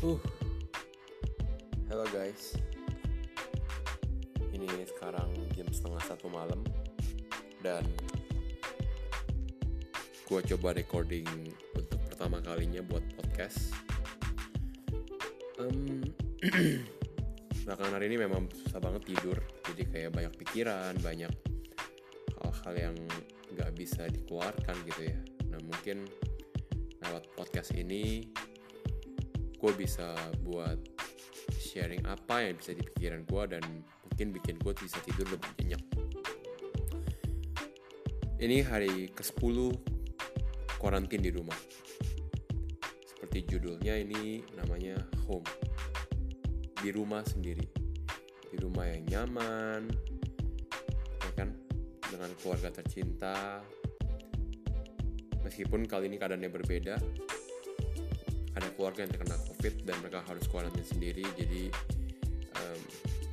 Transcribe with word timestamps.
Uh, 0.00 0.16
hello 1.92 2.08
guys. 2.08 2.56
Ini 4.48 4.88
sekarang 4.88 5.28
jam 5.52 5.68
setengah 5.68 6.00
satu 6.08 6.32
malam 6.32 6.64
dan 7.60 7.84
gue 10.24 10.40
coba 10.56 10.72
recording 10.72 11.28
untuk 11.76 12.00
pertama 12.08 12.40
kalinya 12.40 12.80
buat 12.80 13.04
podcast. 13.12 13.76
Um, 15.60 16.00
belakangan 17.68 17.92
hari 18.00 18.08
ini 18.08 18.24
memang 18.24 18.48
susah 18.56 18.80
banget 18.80 19.04
tidur, 19.04 19.36
jadi 19.68 19.84
kayak 19.84 20.10
banyak 20.16 20.32
pikiran, 20.40 20.96
banyak 21.04 21.32
hal-hal 22.40 22.74
yang 22.88 22.96
nggak 23.52 23.68
bisa 23.76 24.08
dikeluarkan 24.08 24.80
gitu 24.88 25.12
ya. 25.12 25.20
Nah 25.52 25.60
mungkin 25.60 26.08
lewat 27.04 27.28
podcast 27.36 27.76
ini 27.76 28.24
gue 29.60 29.72
bisa 29.76 30.16
buat 30.40 30.80
sharing 31.60 32.08
apa 32.08 32.48
yang 32.48 32.56
bisa 32.56 32.72
di 32.72 32.80
pikiran 32.80 33.28
gue 33.28 33.42
dan 33.52 33.62
mungkin 34.08 34.32
bikin 34.32 34.56
gue 34.56 34.72
bisa 34.72 34.96
tidur 35.04 35.28
lebih 35.28 35.52
nyenyak. 35.60 35.82
Ini 38.40 38.64
hari 38.64 39.12
ke-10 39.12 39.56
karantin 40.80 41.20
di 41.20 41.28
rumah. 41.28 41.60
Seperti 43.04 43.44
judulnya 43.44 44.00
ini 44.00 44.40
namanya 44.56 44.96
home. 45.28 45.44
Di 46.80 46.88
rumah 46.88 47.20
sendiri. 47.20 47.68
Di 48.48 48.56
rumah 48.56 48.88
yang 48.88 49.04
nyaman, 49.04 49.92
ya 51.20 51.32
kan? 51.36 51.52
Dengan 52.08 52.32
keluarga 52.40 52.72
tercinta. 52.72 53.60
Meskipun 55.44 55.84
kali 55.84 56.08
ini 56.08 56.16
keadaannya 56.16 56.48
berbeda, 56.48 56.96
ada 58.60 58.68
keluarga 58.76 59.08
yang 59.08 59.12
terkena 59.16 59.36
covid 59.48 59.74
dan 59.88 59.96
mereka 60.04 60.20
harus 60.28 60.44
kuarantin 60.52 60.84
sendiri 60.84 61.24
jadi 61.32 61.72
um, 62.60 62.80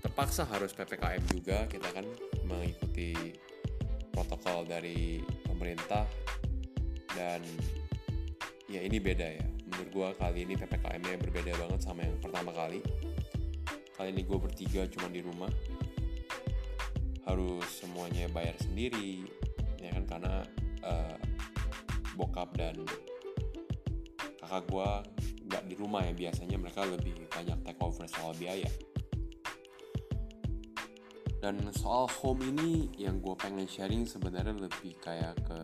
terpaksa 0.02 0.48
harus 0.50 0.74
ppkm 0.74 1.24
juga. 1.30 1.68
Kita 1.70 1.94
kan 1.94 2.06
mengikuti 2.48 3.14
protokol 4.10 4.66
dari 4.66 5.22
pemerintah 5.46 6.10
dan 7.14 7.44
ya 8.66 8.82
ini 8.82 8.98
beda 8.98 9.28
ya. 9.28 9.46
Menurut 9.68 9.90
gue 9.94 10.08
kali 10.18 10.40
ini 10.48 10.54
ppkm 10.58 11.02
nya 11.06 11.22
berbeda 11.22 11.52
banget 11.60 11.80
sama 11.86 12.02
yang 12.08 12.18
pertama 12.18 12.50
kali. 12.56 12.82
Kali 13.94 14.10
ini 14.10 14.26
gue 14.26 14.38
bertiga 14.42 14.90
cuma 14.90 15.12
di 15.12 15.22
rumah. 15.22 15.52
Harus 17.28 17.68
semuanya 17.68 18.26
bayar 18.32 18.56
sendiri 18.64 19.28
ya 19.84 19.92
kan? 19.92 20.08
Karena 20.08 20.34
uh, 20.82 21.18
bokap 22.18 22.56
dan 22.58 22.80
kakak 24.42 24.64
gue 24.72 24.90
nggak 25.48 25.64
di 25.64 25.76
rumah 25.80 26.04
ya 26.04 26.12
biasanya 26.12 26.60
mereka 26.60 26.84
lebih 26.84 27.16
banyak 27.32 27.58
take 27.64 27.80
over 27.80 28.04
soal 28.06 28.36
biaya. 28.36 28.68
Dan 31.38 31.64
soal 31.72 32.10
home 32.20 32.44
ini 32.52 32.92
yang 33.00 33.24
gue 33.24 33.32
pengen 33.40 33.70
sharing 33.70 34.04
sebenarnya 34.04 34.58
lebih 34.58 35.00
kayak 35.00 35.38
ke 35.48 35.60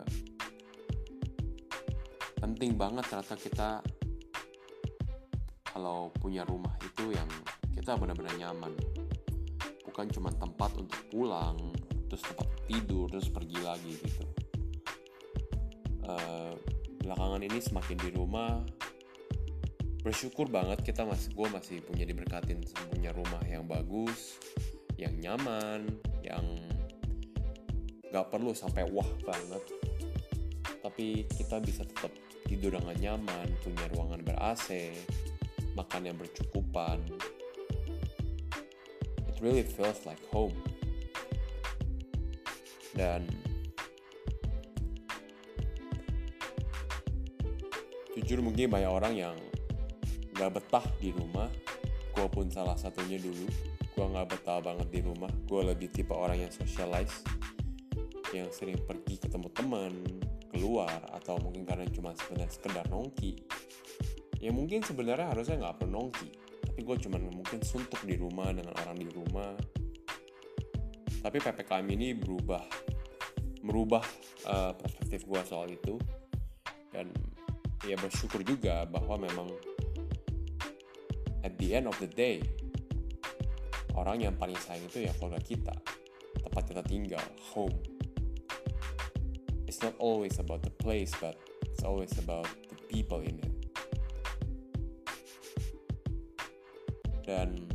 penting 2.40 2.76
banget 2.78 3.04
ternyata 3.08 3.36
kita 3.36 3.70
kalau 5.74 6.08
punya 6.16 6.46
rumah 6.46 6.72
itu 6.80 7.12
yang 7.12 7.28
kita 7.74 7.98
benar-benar 7.98 8.32
nyaman. 8.38 8.72
Bukan 9.84 10.06
cuma 10.14 10.30
tempat 10.32 10.72
untuk 10.80 11.00
pulang 11.12 11.58
terus 12.08 12.22
tempat 12.24 12.48
tidur 12.70 13.10
terus 13.10 13.28
pergi 13.28 13.58
lagi 13.60 13.92
gitu. 14.00 14.24
Uh, 16.04 16.52
belakangan 17.02 17.42
ini 17.44 17.58
semakin 17.60 17.96
di 18.00 18.10
rumah 18.14 18.60
bersyukur 20.04 20.52
banget 20.52 20.84
kita 20.84 21.08
masih 21.08 21.32
gue 21.32 21.48
masih 21.48 21.76
punya 21.80 22.04
diberkatin 22.04 22.60
punya 22.92 23.08
rumah 23.16 23.40
yang 23.48 23.64
bagus 23.64 24.36
yang 25.00 25.16
nyaman 25.16 25.88
yang 26.20 26.44
gak 28.14 28.30
perlu 28.30 28.54
sampai 28.54 28.86
wah 28.86 29.08
banget. 29.26 29.64
Tapi 30.78 31.26
kita 31.26 31.58
bisa 31.58 31.82
tetap 31.82 32.14
tidur 32.46 32.78
dengan 32.78 32.94
nyaman 32.94 33.48
punya 33.64 33.90
ruangan 33.90 34.22
ber 34.22 34.38
AC 34.38 34.94
makan 35.74 36.06
yang 36.06 36.16
bercukupan. 36.20 37.02
It 39.26 39.36
really 39.42 39.66
feels 39.66 39.98
like 40.06 40.22
home. 40.30 40.54
Dan 42.94 43.26
jujur 48.14 48.38
mungkin 48.38 48.70
banyak 48.70 48.86
orang 48.86 49.18
yang 49.18 49.34
gak 50.34 50.60
betah 50.60 50.86
di 50.98 51.14
rumah. 51.14 51.48
Gue 52.14 52.26
pun 52.30 52.46
salah 52.50 52.78
satunya 52.78 53.18
dulu. 53.18 53.46
Gue 53.94 54.06
gak 54.10 54.28
betah 54.34 54.58
banget 54.62 54.88
di 54.90 55.00
rumah. 55.02 55.30
Gue 55.46 55.66
lebih 55.66 55.90
tipe 55.90 56.14
orang 56.14 56.42
yang 56.42 56.52
socialize. 56.52 57.22
Yang 58.34 58.62
sering 58.62 58.78
pergi 58.82 59.18
ketemu 59.22 59.48
teman 59.54 59.92
keluar 60.54 61.02
atau 61.10 61.38
mungkin 61.42 61.66
karena 61.66 61.86
cuma 61.90 62.14
sebenarnya 62.14 62.50
sekedar 62.50 62.86
nongki. 62.90 63.42
Ya 64.38 64.54
mungkin 64.54 64.86
sebenarnya 64.86 65.34
harusnya 65.34 65.58
nggak 65.58 65.82
perlu 65.82 65.90
nongki. 65.98 66.28
Tapi 66.62 66.80
gue 66.82 66.96
cuma 67.06 67.18
mungkin 67.18 67.58
suntuk 67.62 68.02
di 68.06 68.14
rumah 68.18 68.50
dengan 68.54 68.74
orang 68.78 68.98
di 68.98 69.08
rumah. 69.10 69.54
Tapi 71.22 71.36
ppkm 71.40 71.86
ini 71.88 72.14
berubah 72.14 72.62
merubah 73.64 74.04
uh, 74.44 74.72
perspektif 74.76 75.24
gue 75.26 75.40
soal 75.46 75.70
itu. 75.72 75.98
Dan 76.94 77.10
ya 77.82 77.98
bersyukur 77.98 78.46
juga 78.46 78.86
bahwa 78.86 79.18
memang 79.18 79.48
at 81.44 81.52
the 81.60 81.76
end 81.76 81.84
of 81.84 81.94
the 82.00 82.08
day 82.08 82.40
orang 83.94 84.24
yang 84.24 84.34
paling 84.34 84.56
sayang 84.58 84.88
itu 84.88 85.06
ya 85.06 85.12
keluarga 85.20 85.38
kita. 85.44 85.76
Tempat 86.40 86.62
kita 86.66 86.82
tinggal 86.82 87.22
home. 87.54 87.76
It's 89.68 89.84
not 89.84 89.94
always 90.00 90.40
about 90.40 90.64
the 90.64 90.72
place 90.72 91.12
but 91.20 91.38
it's 91.68 91.84
always 91.86 92.10
about 92.18 92.48
the 92.72 92.78
people 92.88 93.22
in 93.22 93.38
it. 93.38 93.54
Dan 97.24 97.68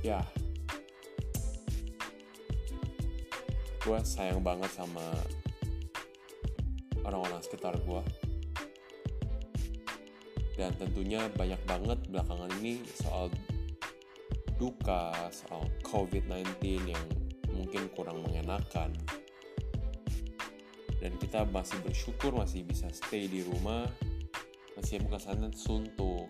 ya 0.00 0.20
gue 3.88 3.98
sayang 4.04 4.44
banget 4.44 4.68
sama 4.72 5.00
orang-orang 7.08 7.40
sekitar 7.40 7.72
gue 7.80 8.02
dan 10.58 10.74
tentunya 10.74 11.22
banyak 11.38 11.62
banget 11.70 11.98
belakangan 12.10 12.50
ini 12.58 12.82
soal 12.98 13.30
duka 14.58 15.14
soal 15.30 15.70
COVID-19 15.86 16.58
yang 16.90 17.06
mungkin 17.54 17.86
kurang 17.94 18.26
mengenakan. 18.26 18.90
Dan 20.98 21.14
kita 21.22 21.46
masih 21.46 21.78
bersyukur 21.86 22.34
masih 22.34 22.66
bisa 22.66 22.90
stay 22.90 23.30
di 23.30 23.46
rumah 23.46 23.86
masih 24.74 24.98
bukan 25.06 25.18
sana 25.22 25.46
suntuk 25.54 26.26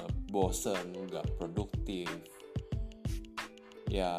uh, 0.00 0.10
bosen 0.32 0.96
nggak 0.96 1.28
produktif. 1.36 2.08
Ya 3.92 4.16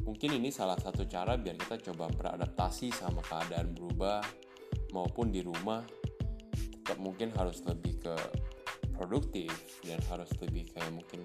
mungkin 0.00 0.40
ini 0.40 0.48
salah 0.48 0.80
satu 0.80 1.04
cara 1.04 1.36
biar 1.36 1.60
kita 1.60 1.92
coba 1.92 2.08
beradaptasi 2.08 2.88
sama 2.88 3.20
keadaan 3.20 3.76
berubah 3.76 4.24
maupun 4.92 5.30
di 5.30 5.42
rumah 5.42 5.82
tetap 6.54 6.98
mungkin 6.98 7.30
harus 7.38 7.62
lebih 7.66 8.02
ke 8.02 8.14
produktif 8.94 9.50
dan 9.86 10.02
harus 10.10 10.28
lebih 10.42 10.68
kayak 10.74 10.92
mungkin 10.92 11.24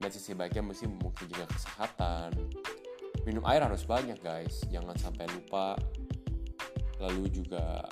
dan 0.00 0.08
sisi 0.08 0.32
baiknya 0.32 0.64
mesti 0.64 0.88
mungkin 0.88 1.28
juga 1.28 1.44
kesehatan. 1.52 2.32
Minum 3.28 3.44
air 3.44 3.60
harus 3.60 3.84
banyak 3.84 4.16
guys. 4.24 4.64
Jangan 4.72 4.96
sampai 4.96 5.28
lupa. 5.28 5.76
Lalu 7.04 7.28
juga 7.28 7.84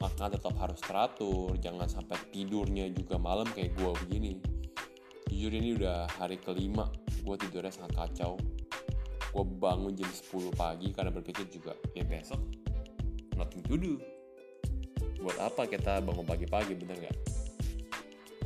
makan 0.00 0.32
tetap 0.32 0.56
harus 0.56 0.80
teratur. 0.80 1.52
Jangan 1.60 1.84
sampai 1.84 2.16
tidurnya 2.32 2.88
juga 2.88 3.20
malam 3.20 3.44
kayak 3.52 3.76
gue 3.76 3.92
begini. 4.08 4.32
Jujur 5.28 5.52
ini 5.52 5.76
udah 5.76 6.08
hari 6.16 6.40
kelima 6.40 6.88
gue 7.20 7.36
tidurnya 7.36 7.76
sangat 7.76 7.92
kacau. 8.08 8.40
Gue 9.30 9.44
bangun 9.44 9.92
jam 9.92 10.08
10 10.08 10.56
pagi 10.56 10.96
karena 10.96 11.12
berpikir 11.12 11.44
juga 11.52 11.76
ya 11.92 12.08
besok 12.08 12.40
nothing 13.40 13.64
to 13.64 13.80
do 13.80 13.96
buat 15.20 15.36
apa 15.36 15.68
kita 15.68 16.00
bangun 16.00 16.24
pagi-pagi 16.24 16.72
bener 16.76 16.96
nggak? 16.96 17.18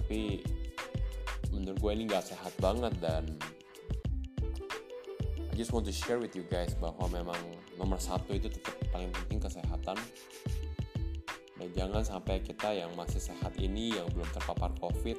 Tapi 0.02 0.42
menurut 1.54 1.78
gue 1.78 1.92
ini 1.94 2.04
nggak 2.10 2.34
sehat 2.34 2.52
banget 2.58 2.92
dan 2.98 3.24
I 5.54 5.54
just 5.54 5.70
want 5.70 5.86
to 5.86 5.94
share 5.94 6.18
with 6.18 6.34
you 6.34 6.42
guys 6.50 6.74
bahwa 6.82 7.06
memang 7.14 7.38
nomor 7.78 8.02
satu 8.02 8.34
itu 8.34 8.50
tetap 8.50 8.74
paling 8.90 9.14
penting 9.22 9.38
kesehatan. 9.38 9.94
Dan 11.54 11.68
jangan 11.78 12.02
sampai 12.02 12.42
kita 12.42 12.74
yang 12.74 12.90
masih 12.98 13.22
sehat 13.22 13.54
ini 13.62 13.94
yang 13.94 14.10
belum 14.10 14.26
terpapar 14.34 14.74
covid 14.82 15.14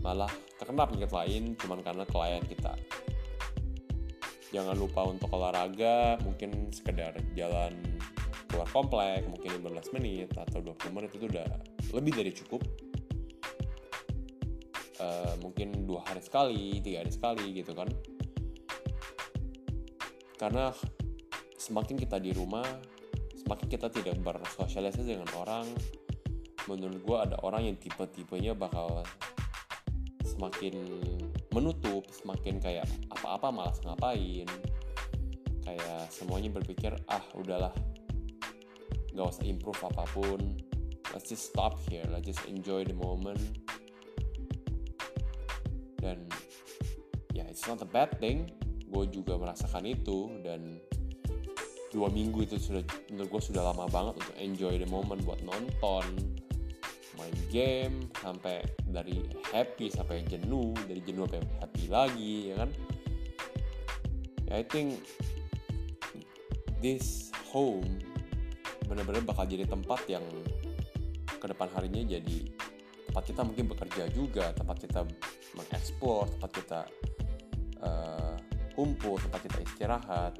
malah 0.00 0.30
terkena 0.56 0.88
penyakit 0.88 1.12
lain 1.12 1.52
cuman 1.60 1.84
karena 1.84 2.08
kelalaian 2.08 2.44
kita. 2.48 2.72
Jangan 4.48 4.80
lupa 4.80 5.04
untuk 5.04 5.28
olahraga 5.28 6.16
mungkin 6.24 6.72
sekedar 6.72 7.12
jalan 7.36 7.76
keluar 8.48 8.68
komplek 8.72 9.28
mungkin 9.28 9.60
15 9.60 9.94
menit 10.00 10.32
atau 10.34 10.64
20 10.64 10.96
menit 10.96 11.10
itu 11.14 11.28
udah 11.28 11.48
lebih 11.92 12.12
dari 12.16 12.32
cukup. 12.32 12.64
Uh, 14.98 15.38
mungkin 15.38 15.86
dua 15.86 16.02
hari 16.02 16.18
sekali 16.18 16.82
tiga 16.82 17.06
hari 17.06 17.12
sekali 17.14 17.54
gitu 17.54 17.70
kan. 17.70 17.86
Karena 20.34 20.74
semakin 21.54 21.94
kita 21.94 22.18
di 22.18 22.34
rumah 22.34 22.66
semakin 23.38 23.66
kita 23.70 23.86
tidak 23.94 24.18
bersosialisasi 24.18 25.14
dengan 25.14 25.30
orang 25.38 25.70
menurut 26.66 27.00
gue 27.00 27.16
ada 27.16 27.36
orang 27.46 27.64
yang 27.70 27.76
tipe-tipenya 27.80 28.52
bakal 28.52 29.06
semakin 30.26 30.76
menutup 31.54 32.04
semakin 32.12 32.58
kayak 32.58 32.86
apa-apa 33.14 33.48
malas 33.54 33.78
ngapain. 33.86 34.46
Kayak 35.62 36.08
semuanya 36.10 36.48
berpikir 36.52 36.96
ah 37.06 37.22
udahlah 37.36 37.72
gak 39.18 39.34
usah 39.34 39.44
improve 39.50 39.82
apa 39.82 40.06
pun. 40.14 40.38
Let's 41.10 41.26
just 41.26 41.50
stop 41.50 41.82
here. 41.90 42.06
Let's 42.06 42.30
just 42.30 42.46
enjoy 42.46 42.86
the 42.86 42.94
moment. 42.94 43.42
Dan 45.98 46.30
ya 47.34 47.42
it's 47.50 47.66
not 47.66 47.82
a 47.82 47.88
bad 47.88 48.14
thing. 48.22 48.54
Gue 48.86 49.10
juga 49.10 49.34
merasakan 49.34 49.90
itu 49.90 50.38
dan 50.46 50.78
dua 51.90 52.06
minggu 52.14 52.46
itu 52.46 52.60
sudah 52.62 52.84
menurut 53.10 53.28
gue 53.32 53.42
sudah 53.50 53.62
lama 53.74 53.90
banget 53.90 54.22
untuk 54.22 54.36
enjoy 54.38 54.76
the 54.78 54.88
moment 54.88 55.24
buat 55.24 55.40
nonton 55.40 56.04
main 57.16 57.38
game 57.50 58.06
sampai 58.22 58.62
dari 58.86 59.24
happy 59.50 59.90
sampai 59.90 60.22
jenuh 60.28 60.70
dari 60.86 61.00
jenuh 61.02 61.26
sampai 61.26 61.42
happy 61.58 61.84
lagi 61.90 62.34
ya 62.52 62.54
kan? 62.62 62.70
Ya, 64.48 64.52
I 64.60 64.64
think 64.64 65.02
this 66.80 67.34
home 67.50 68.00
benar-benar 68.88 69.22
bakal 69.28 69.44
jadi 69.44 69.68
tempat 69.68 70.00
yang 70.08 70.24
ke 71.28 71.46
depan 71.46 71.68
harinya 71.76 72.02
jadi 72.18 72.38
tempat 73.12 73.24
kita 73.28 73.40
mungkin 73.44 73.68
bekerja 73.68 74.04
juga 74.10 74.50
tempat 74.56 74.80
kita 74.80 75.04
mengeksplor 75.54 76.32
tempat 76.36 76.50
kita 76.56 76.80
uh, 77.84 78.34
kumpul 78.72 79.20
tempat 79.20 79.40
kita 79.44 79.58
istirahat. 79.62 80.32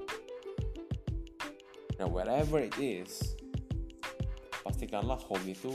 Nah 2.01 2.09
wherever 2.09 2.63
it 2.63 2.75
is 2.81 3.37
pastikanlah 4.65 5.21
home 5.21 5.45
itu 5.45 5.75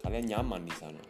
kalian 0.00 0.26
nyaman 0.26 0.64
di 0.64 0.74
sana. 0.74 1.02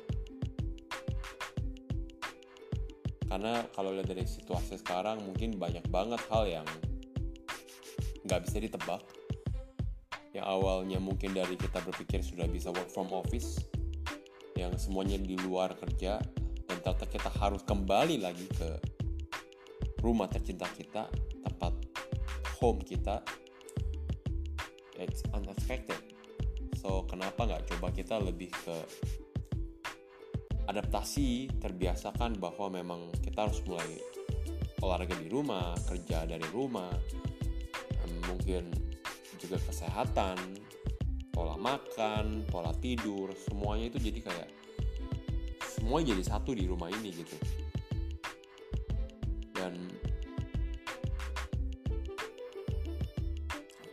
Karena 3.31 3.63
kalau 3.71 3.95
lihat 3.95 4.11
dari 4.11 4.27
situasi 4.27 4.75
sekarang 4.75 5.23
mungkin 5.23 5.55
banyak 5.55 5.87
banget 5.87 6.19
hal 6.35 6.51
yang 6.51 6.67
nggak 8.27 8.43
bisa 8.43 8.59
ditebak 8.59 9.01
yang 10.31 10.47
awalnya 10.47 11.03
mungkin 11.03 11.35
dari 11.35 11.59
kita 11.59 11.83
berpikir 11.83 12.23
sudah 12.23 12.47
bisa 12.47 12.71
work 12.71 12.91
from 12.91 13.11
office 13.11 13.59
yang 14.55 14.71
semuanya 14.79 15.19
di 15.19 15.35
luar 15.41 15.75
kerja 15.75 16.23
dan 16.71 16.77
ternyata 16.83 17.07
kita 17.11 17.31
harus 17.43 17.63
kembali 17.67 18.23
lagi 18.23 18.47
ke 18.47 18.79
rumah 20.01 20.31
tercinta 20.31 20.71
kita, 20.71 21.11
tempat 21.45 21.75
home 22.63 22.81
kita, 22.87 23.21
it's 24.97 25.27
unexpected. 25.35 25.99
So 26.79 27.05
kenapa 27.11 27.45
nggak 27.45 27.67
coba 27.75 27.91
kita 27.93 28.23
lebih 28.23 28.55
ke 28.55 28.77
adaptasi, 30.71 31.51
terbiasakan 31.59 32.39
bahwa 32.39 32.71
memang 32.71 33.11
kita 33.19 33.51
harus 33.51 33.61
mulai 33.67 33.99
olahraga 34.81 35.19
di 35.19 35.29
rumah, 35.29 35.75
kerja 35.85 36.25
dari 36.25 36.47
rumah, 36.55 36.95
mungkin 38.31 38.71
juga 39.41 39.57
kesehatan, 39.65 40.37
pola 41.33 41.57
makan, 41.57 42.45
pola 42.47 42.77
tidur, 42.77 43.33
semuanya 43.35 43.89
itu 43.89 43.99
jadi 43.99 44.21
kayak 44.21 44.49
semua 45.65 46.05
jadi 46.05 46.21
satu 46.21 46.53
di 46.53 46.69
rumah 46.69 46.93
ini 46.93 47.09
gitu. 47.11 47.37
dan 49.61 49.77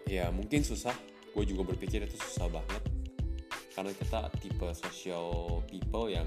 ya 0.07 0.31
mungkin 0.31 0.63
susah 0.63 0.95
gue 1.35 1.43
juga 1.43 1.67
berpikir 1.75 2.07
itu 2.07 2.15
susah 2.15 2.47
banget 2.47 2.83
karena 3.75 3.91
kita 3.91 4.31
tipe 4.39 4.67
social 4.71 5.59
people 5.67 6.07
yang 6.07 6.25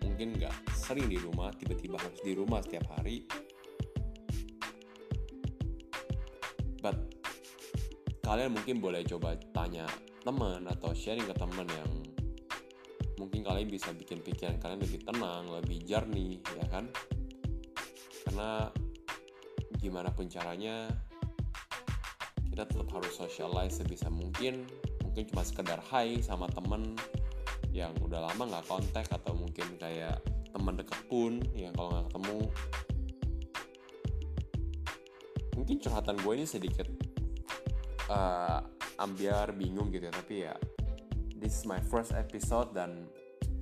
mungkin 0.00 0.40
nggak 0.40 0.56
sering 0.72 1.06
di 1.06 1.20
rumah 1.20 1.52
tiba-tiba 1.52 2.00
harus 2.00 2.20
di 2.24 2.32
rumah 2.32 2.64
setiap 2.64 2.88
hari 2.96 3.28
but 6.80 6.96
kalian 8.28 8.52
mungkin 8.52 8.76
boleh 8.84 9.00
coba 9.08 9.40
tanya 9.56 9.88
teman 10.20 10.68
atau 10.68 10.92
sharing 10.92 11.24
ke 11.24 11.32
teman 11.32 11.64
yang 11.64 11.90
mungkin 13.16 13.40
kalian 13.40 13.72
bisa 13.72 13.88
bikin 13.96 14.20
pikiran 14.20 14.60
kalian 14.60 14.84
lebih 14.84 15.00
tenang 15.00 15.48
lebih 15.48 15.80
jernih 15.88 16.36
ya 16.52 16.68
kan? 16.68 16.92
Karena 18.28 18.68
gimana 19.80 20.12
pun 20.12 20.28
caranya 20.28 20.92
kita 22.52 22.68
tetap 22.68 22.88
harus 22.92 23.16
socialize 23.16 23.80
sebisa 23.80 24.12
mungkin. 24.12 24.68
Mungkin 25.08 25.24
cuma 25.32 25.40
sekedar 25.40 25.80
hai 25.88 26.20
sama 26.20 26.52
temen 26.52 26.92
yang 27.72 27.96
udah 28.04 28.28
lama 28.28 28.44
nggak 28.44 28.68
kontak 28.68 29.08
atau 29.08 29.32
mungkin 29.32 29.72
kayak 29.80 30.20
teman 30.52 30.76
dekat 30.76 31.00
pun 31.08 31.40
yang 31.56 31.72
kalau 31.72 31.96
nggak 31.96 32.12
ketemu. 32.12 32.38
Mungkin 35.56 35.76
curhatan 35.80 36.16
gue 36.20 36.32
ini 36.36 36.46
sedikit 36.46 37.07
uh, 38.08 38.60
ambiar 39.00 39.54
bingung 39.54 39.92
gitu 39.92 40.08
ya. 40.08 40.14
Tapi 40.14 40.34
ya 40.44 40.54
this 41.38 41.62
is 41.62 41.64
my 41.64 41.78
first 41.88 42.12
episode 42.12 42.74
dan 42.74 43.06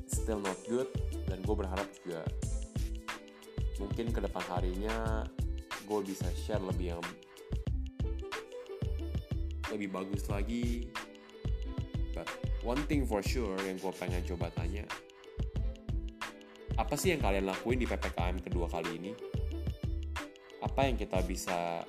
still 0.08 0.40
not 0.40 0.56
good. 0.66 0.88
Dan 1.26 1.42
gue 1.42 1.56
berharap 1.58 1.86
juga 2.02 2.22
mungkin 3.76 4.08
ke 4.08 4.20
depan 4.24 4.44
harinya 4.56 5.26
gue 5.84 6.00
bisa 6.02 6.26
share 6.32 6.62
lebih 6.64 6.96
yang 6.96 7.02
lebih 9.70 9.92
bagus 9.92 10.26
lagi. 10.32 10.88
But 12.16 12.30
one 12.64 12.80
thing 12.88 13.04
for 13.04 13.20
sure 13.20 13.60
yang 13.62 13.76
gue 13.76 13.92
pengen 13.94 14.24
coba 14.24 14.48
tanya 14.56 14.88
apa 16.76 16.94
sih 16.94 17.16
yang 17.16 17.24
kalian 17.24 17.48
lakuin 17.48 17.80
di 17.80 17.88
PPKM 17.88 18.44
kedua 18.44 18.68
kali 18.68 19.00
ini? 19.00 19.12
Apa 20.60 20.92
yang 20.92 21.00
kita 21.00 21.24
bisa 21.24 21.80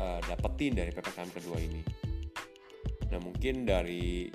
uh, 0.00 0.20
dapetin 0.24 0.72
dari 0.72 0.90
PPKM 0.90 1.30
kedua 1.30 1.58
ini. 1.60 1.82
Nah 3.12 3.20
mungkin 3.20 3.68
dari 3.68 4.32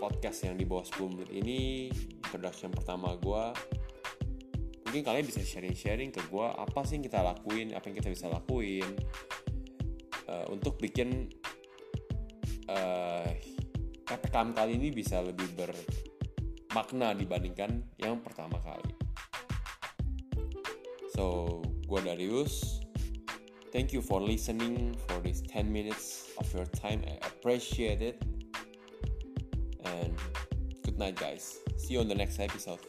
podcast 0.00 0.48
yang 0.48 0.56
di 0.56 0.64
bawah 0.64 0.82
10 0.82 1.12
menit 1.12 1.30
ini 1.30 1.60
introduction 2.24 2.72
pertama 2.72 3.14
gue 3.20 3.44
mungkin 4.88 5.02
kalian 5.04 5.28
bisa 5.28 5.44
sharing-sharing 5.44 6.08
ke 6.08 6.24
gue 6.24 6.46
apa 6.48 6.82
sih 6.88 6.98
yang 6.98 7.04
kita 7.04 7.20
lakuin 7.20 7.76
apa 7.76 7.84
yang 7.92 7.96
kita 8.00 8.08
bisa 8.10 8.26
lakuin 8.32 8.88
uh, 10.26 10.48
untuk 10.48 10.80
bikin 10.80 11.28
uh, 12.72 13.28
PPKM 14.08 14.50
kali 14.56 14.80
ini 14.80 14.88
bisa 14.90 15.20
lebih 15.20 15.46
bermakna 15.54 17.14
dibandingkan 17.14 17.84
yang 18.00 18.18
pertama 18.24 18.58
kali. 18.64 18.90
So 21.14 21.60
gue 21.86 22.00
Darius 22.02 22.79
thank 23.72 23.92
you 23.92 24.02
for 24.02 24.20
listening 24.20 24.96
for 25.06 25.20
this 25.20 25.42
10 25.42 25.72
minutes 25.72 26.30
of 26.38 26.52
your 26.52 26.66
time. 26.66 27.02
I 27.06 27.26
appreciate 27.26 28.02
it. 28.02 28.22
And 29.84 30.14
good 30.84 30.98
night 30.98 31.16
guys. 31.16 31.58
See 31.76 31.94
you 31.94 32.00
on 32.00 32.08
the 32.08 32.14
next 32.14 32.38
episode 32.40 32.80